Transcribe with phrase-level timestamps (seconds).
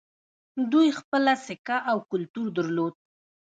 [0.71, 2.93] دوی خپله سکه او کلتور درلود